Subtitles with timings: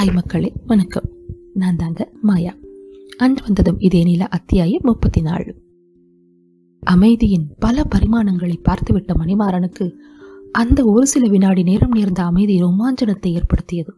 [0.00, 1.08] Hi மக்களே வணக்கம்.
[1.54, 2.54] நான் தாங்க மாயா.
[3.18, 5.62] அன்று வந்ததும் இதே நில அத்தியாயம் முப்பத்தி நாலு
[6.80, 9.92] அமைதியின் பல பரிமாணங்களை பார்த்துவிட்ட மணிமாறனுக்கு
[10.52, 13.94] அந்த ஒரு சில வினாடி நேரம் நேர்ந்த அமைதி ரோமாஞ்சனத்தை ஏற்படுத்தியது.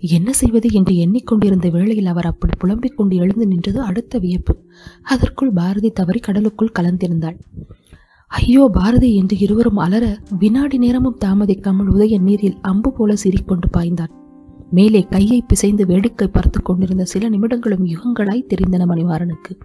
[0.00, 4.56] என்ன செய்வது என்று எண்ணிக்கொண்டிருந்த வேளையில் அவர் அப்படி புலம்பிக் கொண்டு எழுந்து நின்றது அடுத்த வியப்பு.
[5.02, 7.38] அதற்குள் பாரதி தவறி கடலுக்குள் கலந்திருந்தாள்.
[8.26, 14.18] ஐயோ பாரதி என்று இருவரும் அலற வினாடி நேரமும் தாமதிக்காமல் உதய நீரில் அம்பு போல சிரிக்கொண்டு பாய்ந்தான்.
[14.70, 19.60] மேலே கையை பிசைந்து வேடிக்கை பார்த்து கொண்டிருந்த சில நிமிடங்களும் யுகங்களாய் தெரிந்தன மணிவாரனுக்கு.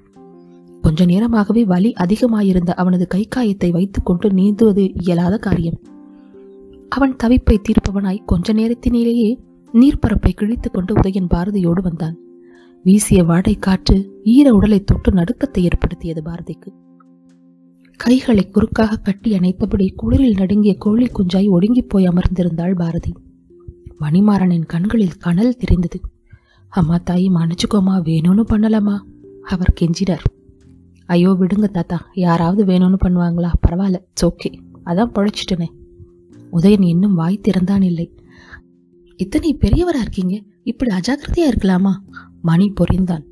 [0.81, 5.79] கொஞ்ச நேரமாகவே வலி அதிகமாயிருந்த அவனது கை காயத்தை வைத்துக்கொண்டு நீந்துவது இயலாத காரியம்.
[6.89, 9.39] அவன் தவிப்பை தீர்ப்பவனாய் கொஞ்ச நேரத்தினிலேயே
[9.73, 12.17] நீர்ப்பரப்பை கிழித்துக் கொண்டு உதயன் பாரதியோடு வந்தான்.
[12.83, 16.73] வீசிய வாடை காற்று ஈர உடலை தொட்டு நடுக்கத்தை ஏற்படுத்தியது பாரதிக்கு.
[17.97, 23.13] கைகளை குறுக்காக கட்டி அணைத்தபடி குளிரில் நடுங்கிய கோழி குஞ்சாய் ஒடுங்கிப் போய் அமர்ந்திருந்தாள் பாரதி.
[23.99, 26.01] மணிமாறனின் கண்களில் கனல் தெரிந்தது.
[26.69, 28.99] அம்மா தாயி மன்னிச்சுக்கோமா வேணும்னு பண்ணலாமா
[29.43, 30.23] அவர் கெஞ்சினார்.
[31.05, 32.07] ஐயோ விடுங்க தாத்தா.
[32.13, 33.51] யாராவது வேணும்னு பண்ணுவாங்களா?
[33.67, 34.49] பரவாயில்ல ஓகே
[34.85, 35.67] அதான் பழைச்சிட்டனே.
[36.53, 38.13] உதயன் இன்னும் வாய் திறந்தான் இல்லை.
[39.17, 40.41] இத்தனை பெரியவரா இருக்கீங்க?
[40.63, 41.93] இப்படி அஜாக்கிரதையா இருக்கலாமா?
[42.41, 43.23] மணி பொறிந்தான்.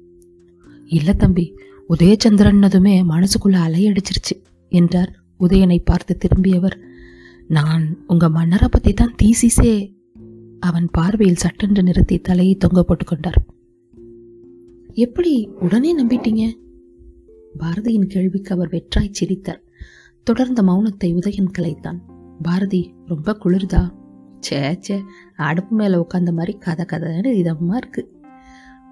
[0.87, 1.55] இல்லை தம்பி.
[1.89, 6.77] உதயச்சந்திரன்னதுமே மனசுக்குள்ள அலையடிச்சிருச்சு என்றார் உதயனை பார்த்து திரும்பியவர்.
[7.47, 10.01] நான் உங்க மன்னரை பத்தி தான் தீசிசே
[10.63, 13.45] அவன் பார்வையில் சட்டென்று நிறுத்தி தலையை தொங்க போட்டுக் கொண்டார்.
[14.93, 16.51] எப்படி உடனே நம்பிட்டீங்க?
[17.59, 19.63] பாரதியின் கேள்விக்கு அவர் வெற்றாய் சிரித்தார்.
[20.23, 21.99] தொடர்ந்த மௌனத்தை உதயன் கலைத்தான்.
[22.41, 23.91] பாரதி ரொம்ப குளிர்தா?
[24.39, 25.01] சே சே
[25.35, 28.11] அடுப்பு மேல உட்கார்ந்த மாதிரி கதை கதைன்னு இதமா இருக்கு.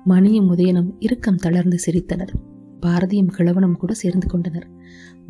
[0.03, 2.33] மணியும் உதயனும் இறுக்கம் தளர்ந்து சிரித்தனர்.
[2.81, 4.69] பாரதியும் கிழவனும் கூட சேர்ந்து கொண்டனர்.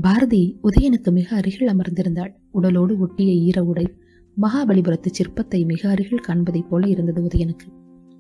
[0.02, 2.36] பாரதி உதயனுக்கு மிக அருகில் அமர்ந்திருந்தாள்.
[2.52, 3.94] உடலோடு ஒட்டிய ஈர உடை
[4.42, 7.68] மகாபலிபுரத்து சிற்பத்தை மிக அருகில் காண்பதைப் போல இருந்தது உதயனுக்கு.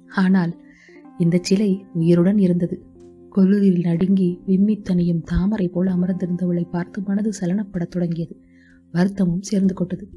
[0.07, 0.59] ஆனால்
[1.17, 2.85] இந்த சிலை உயிருடன் இருந்தது.
[3.35, 8.35] கொலுவில் நடுங்கி விம்மி தனியும் தாமரை போல அமர்ந்திருந்தவளை பார்த்து மனது சலனப்படத் தொடங்கியது.
[8.91, 10.07] வருத்தமும் சேர்ந்து கொண்டது.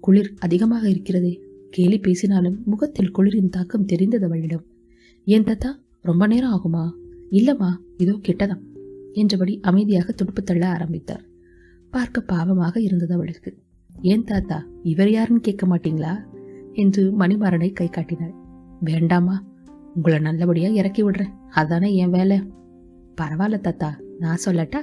[0.00, 4.64] குளிர் அதிகமாக இருக்கிறதே கேலி பேசினாலும் முகத்தில் குளிரின் தாக்கம் தெரிந்தது அவளிடம்.
[5.24, 5.70] ஏன் தத்தா
[6.02, 6.90] ரொம்ப நேரம் ஆகுமா?
[7.30, 8.62] இல்லம்மா இதோ கெட்டதாம்
[9.12, 11.24] என்றபடி அமைதியாக துடுப்பு தள்ள ஆரம்பித்தார்.
[11.90, 13.56] பார்க்க பாவமாக இருந்தது அவளுக்கு.
[14.00, 16.24] ஏன் தாத்தா இவர் யாருன்னு கேட்க மாட்டீங்களா?
[16.72, 18.34] என்று மணிமாறனை கை காட்டினாள்.
[18.80, 19.44] வேண்டாமா
[19.94, 21.32] உங்களை நல்லபடியாக இறக்கி விடுறேன்.
[21.50, 22.42] அதானே என் வேலை.
[23.20, 24.80] பரவாயில்ல தாத்தா நான் சொல்லட்டா?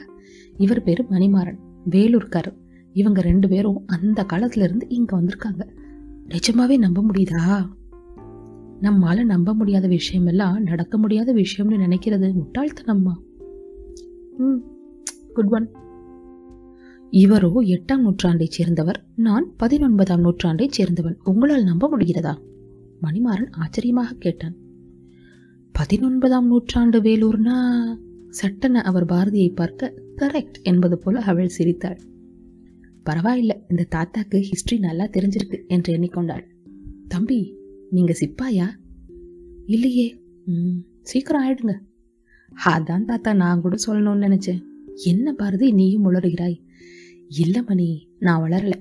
[0.58, 1.58] இவர் பேர் மணிமாறன்
[1.90, 2.58] வேலூர்காரர்
[2.94, 5.68] இவங்க ரெண்டு பேரும் அந்த காலத்துல இருந்து வந்திருக்காங்க.
[6.28, 7.66] நிஜமாவே நம்ப முடியுதா?
[8.82, 13.14] நம்மால நம்ப முடியாத விஷயம் எல்லாம் நடக்க முடியாத விஷயம்னு நினைக்கிறது முட்டாள்தனம்மா.
[14.38, 14.58] ம்
[15.34, 15.70] குட் ஒன்.
[17.16, 21.16] இவரோ எட்டாம் நூற்றாண்டைச் சேர்ந்தவர் நான் பதினொன்பதாம் நூற்றாண்டைச் சேர்ந்தவன்.
[21.24, 22.38] உங்களால் நம்ப முடிகிறதா?
[23.02, 24.56] மணிமாறன் ஆச்சரியமாக கேட்டான்.
[25.80, 27.84] பதினொன்பதாம் நூற்றாண்டு வேலூர்னா?
[28.30, 32.00] சட்டென அவர் பாரதியை பார்க்க கரெக்ட் என்பது போல அவள் சிரித்தாள்.
[33.06, 36.44] பரவாயில்ல இந்த தாத்தாக்கு ஹிஸ்டரி நல்லா தெரிஞ்சிருக்கு என்று எண்ணிக்கொண்டாள்.
[37.08, 37.58] தம்பி
[37.90, 38.66] நீங்க சிப்பாயா?
[39.66, 40.22] இல்லையே.
[40.46, 41.78] ம் சீக்கிரம் ஆயிடுங்க.
[42.66, 44.64] அதான் தாத்தா நான் கூட சொல்லணும்னு நினைச்சேன்.
[44.96, 46.64] என்ன பாரதி நீயும் உளறுகிறாய்?
[47.30, 48.74] இல்ல மணி நான் வளரல.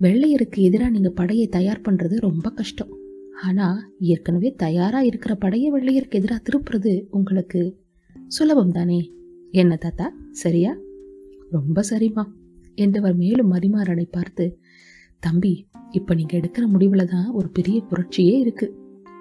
[0.00, 2.88] வெள்ளையருக்கு எதிராக நீங்க படையை தயார் பண்றது ரொம்ப கஷ்டம்.
[3.42, 7.80] ஆனா ஏற்கனவே தயாரா இருக்கிற படையை வெள்ளையருக்கு எதிராக திருப்புறது உங்களுக்கு
[8.26, 9.12] சுலபம் தானே?
[9.50, 10.76] என்ன தாத்தா சரியா?
[11.50, 12.24] ரொம்ப சரிம்மா
[12.74, 14.58] என்றவர் மேலும் மரிமாறனை பார்த்து
[15.20, 18.76] தம்பி இப்ப நீங்க எடுக்கிற முடிவுல தான் ஒரு பெரிய புரட்சியே இருக்கு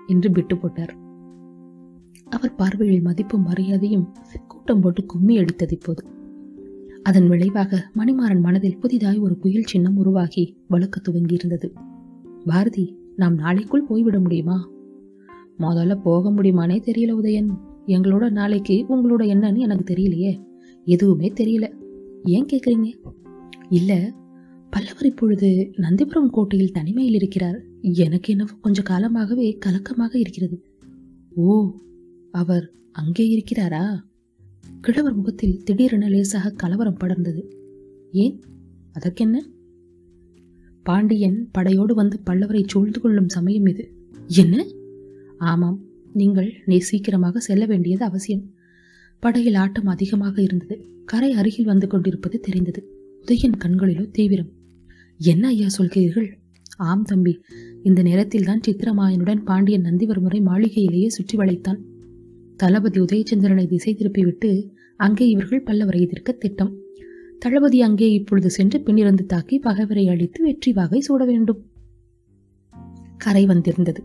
[0.07, 0.95] என்று விட்டு போட்டார்.
[2.29, 4.11] அவர் பார்வையில் மதிப்பும் மரியாதையும்
[4.47, 6.03] கூட்டம் போட்டு கும்மி அடித்தது இப்போது.
[7.07, 11.71] அதன் விளைவாக மணிமாறன் மனதில் புதிதாய் ஒரு புயல் சின்னம் உருவாகி வழுக்க துவங்கியிருந்தது.
[12.45, 14.69] பாரதி நாம் நாளைக்குள் போய்விட முடியுமா?
[15.59, 17.57] முதல்ல போக முடியுமானே தெரியல உதயன்.
[17.87, 20.43] எங்களோட நாளைக்கு உங்களோட என்னன்னு எனக்கு தெரியலையே.
[20.85, 21.73] எதுவுமே தெரியல.
[22.23, 22.93] ஏன் கேக்குறீங்க?
[23.69, 24.13] இல்ல
[24.69, 27.61] பல்லவர் இப்பொழுது நந்திபுரம் கோட்டையில் தனிமையில் இருக்கிறார்.
[27.81, 30.63] எனக்கு என்னவோ கொஞ்ச காலமாகவே கலக்கமாக இருக்கிறது.
[31.35, 31.71] ஓ
[32.31, 34.06] அவர் அங்கே இருக்கிறாரா?
[34.87, 37.43] கிழவர் முகத்தில் திடீரென லேசாக கலவரம் படர்ந்தது.
[38.11, 38.41] ஏன்?
[38.93, 39.49] அதற்கென்ன?
[40.83, 43.93] பாண்டியன் படையோடு வந்து பல்லவரை சூழ்ந்து கொள்ளும் சமயம் இது.
[44.27, 44.67] என்ன?
[45.37, 45.81] ஆமாம்
[46.13, 48.53] நீங்கள் நீ சீக்கிரமாக செல்ல வேண்டியது அவசியம்.
[49.19, 50.85] படையில் ஆட்டம் அதிகமாக இருந்தது.
[51.05, 52.91] கரை அருகில் வந்து கொண்டிருப்பது தெரிந்தது.
[53.25, 54.49] உதயன் கண்களிலோ தீவிரம்.
[55.17, 56.31] என்ன ஐயா சொல்கிறீர்கள்?
[56.77, 57.39] ஆம் தம்பி
[57.83, 61.77] இந்த நேரத்தில் தான் சித்திரமாயனுடன் பாண்டியன் நந்திவர்மரை மாளிகையிலேயே சுற்றி வளைத்தான்.
[62.55, 66.73] தளபதி உதயச்சந்திரனை திசை திருப்பிவிட்டு அங்கே இவர்கள் பல்லவரை எதிர்க்க திட்டம்.
[67.39, 71.65] தளபதி அங்கே இப்பொழுது சென்று பின்னிருந்து தாக்கி பகைவரை அழித்து வெற்றி வாகை சூட வேண்டும்.
[73.17, 74.03] கரை வந்திருந்தது.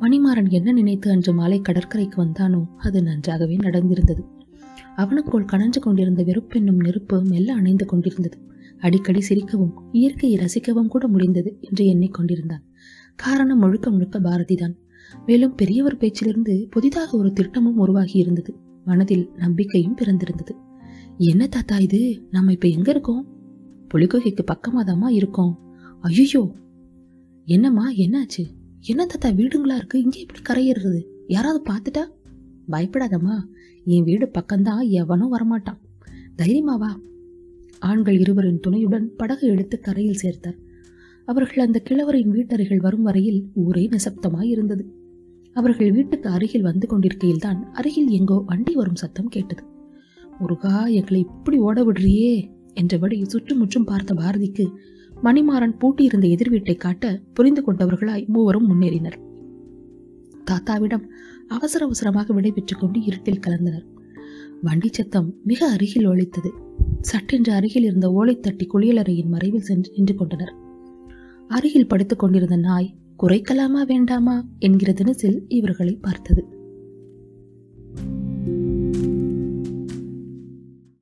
[0.00, 4.22] மணிமாறன் என்ன நினைத்து அன்று மாலை கடற்கரைக்கு வந்தானோ அது நன்றாகவே நடந்திருந்தது.
[4.96, 8.38] அவனுக்குள் கனஞ்சு கொண்டிருந்த வெறுப்பென்னும் நெருப்பு மெல்ல அணைந்து கொண்டிருந்தது.
[8.78, 12.64] அடிக்கடி சிரிக்கவும் இயற்கையை ரசிக்கவும் கூட முடிந்தது என்று எண்ணிக்கொண்டிருந்தான்
[13.16, 14.74] காரணம் முழுக்க முழுக்க பாரதிதான்.
[15.26, 18.52] மேலும் பெரியவர் பேச்சிலிருந்து புதிதாக ஒரு திட்டமும் உருவாகி இருந்தது.
[18.84, 20.54] மனதில் நம்பிக்கையும் பிறந்திருந்தது.
[21.18, 22.26] என்ன தாத்தா இது?
[22.30, 23.26] நம்ம இப்ப எங்க இருக்கோம்?
[23.94, 25.58] புலிகுகைக்கு பக்கமாதாம்மா இருக்கோம்.
[26.00, 26.52] ஐயோ
[27.44, 27.90] என்னம்மா?
[27.90, 28.44] என்னாச்சு?
[28.80, 30.02] என்ன தாத்தா வீடுங்களா இருக்கு?
[30.02, 32.04] இங்கே எப்படி கரையிறது யாராவது பார்த்துட்டா?
[32.70, 33.44] பயப்படாதம்மா.
[33.84, 34.88] என் வீடு பக்கம்தான்.
[34.88, 35.78] எவனும் வரமாட்டான்.
[36.36, 36.88] தைரியமாவா
[37.78, 40.58] ஆண்கள் இருவரின் துணையுடன் படகு எடுத்து கரையில் சேர்த்தார்.
[41.24, 45.01] அவர்கள் அந்த கிழவரின் வீட்டருகில் வரும் வரையில் ஊரே நிசப்தமாய் இருந்தது
[45.56, 49.62] அவர்கள் வீட்டுக்கு அருகில் வந்து கொண்டிருக்கையில் தான் அருகில் எங்கோ வண்டி வரும் சத்தம் கேட்டது.
[50.40, 52.32] முருகா எங்களை இப்படி ஓட விடுறியே
[52.74, 54.64] என்றபடி சுற்றுமுற்றும் பார்த்த பாரதிக்கு
[55.22, 59.18] மணிமாறன் பூட்டியிருந்த எதிர் வீட்டை காட்ட புரிந்து கொண்டவர்களாய் மூவரும் முன்னேறினர்.
[60.44, 61.04] தாத்தாவிடம்
[61.48, 63.86] அவசர அவசரமாக விடைபெற்றுக் கொண்டு இருட்டில் கலந்தனர்.
[64.62, 66.50] வண்டி சத்தம் மிக அருகில் ஒழித்தது
[67.00, 70.52] சட்டென்று அருகில் இருந்த ஓலைத்தட்டி குளியலறையின் மறைவில் சென்று நின்று கொண்டனர்.
[71.50, 72.90] அருகில் படுத்துக் கொண்டிருந்த நாய்
[73.22, 76.61] குறைக்கலாமா வேண்டாமா என்கிற தினசில் இவர்களை பார்த்தது.